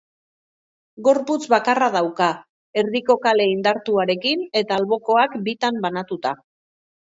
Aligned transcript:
Gorputz 1.07 1.41
bakarra 1.55 1.89
dauka, 1.97 2.31
erdiko 2.83 3.17
kale 3.27 3.47
indartuarekin 3.53 4.45
eta 4.65 4.81
albokoak 4.83 5.41
bitan 5.51 5.83
banatuta. 5.89 6.37